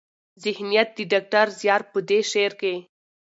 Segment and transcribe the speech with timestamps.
[0.43, 2.73] ذهنيت د ډاکټر زيار په دې شعر کې